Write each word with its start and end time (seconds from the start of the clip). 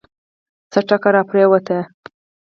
څه 0.71 0.79
ټکه 0.87 1.09
راپرېوته. 1.15 1.77